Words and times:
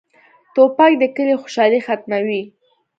توپک 0.55 0.91
د 1.01 1.03
کلي 1.15 1.35
خوشالي 1.41 1.79
ختموي. 1.87 2.43